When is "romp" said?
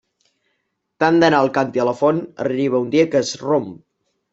3.51-3.75